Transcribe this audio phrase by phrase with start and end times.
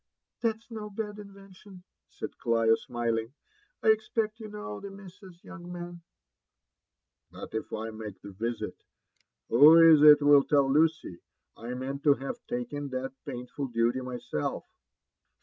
[0.41, 3.35] ''That's no bad invention/' said CHo, smiling.
[3.83, 6.01] ''I expect you know the Missas, young man."
[7.29, 8.73] "But if I make this risit,
[9.49, 11.21] who is it will tell Lucy?—•!
[11.79, 14.65] nieant to have taken that painful duty myself."